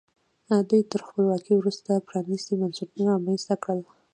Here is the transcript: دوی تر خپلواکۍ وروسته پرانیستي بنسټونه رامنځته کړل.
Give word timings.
دوی 0.69 0.81
تر 0.91 1.01
خپلواکۍ 1.07 1.53
وروسته 1.57 2.03
پرانیستي 2.07 2.53
بنسټونه 2.61 3.03
رامنځته 3.11 3.55
کړل. 3.63 3.79